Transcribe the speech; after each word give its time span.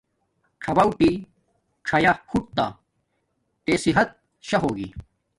څݹٹی 0.63 1.11
څیا 1.87 2.11
ہوٹ 2.29 2.45
تا 2.57 2.65
تے 3.63 3.73
صحت 3.83 4.09
شا 4.47 4.57
ہوگی 4.63 4.87